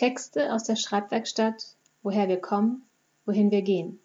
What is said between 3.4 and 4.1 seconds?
wir gehen.